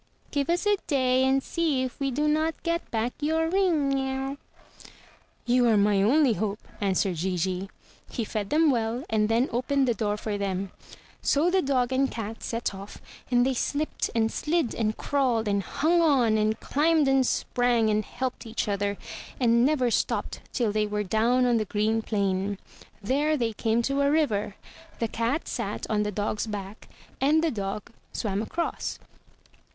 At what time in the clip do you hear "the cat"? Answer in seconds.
24.97-25.47